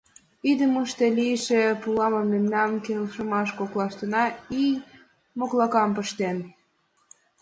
[0.49, 4.23] Идымыште лийше пуламыр мемнан келшымаш коклашкына
[4.61, 4.73] ий
[5.37, 6.37] моклакам пыштен.